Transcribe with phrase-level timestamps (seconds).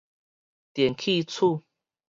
[0.73, 1.63] 電氣鼠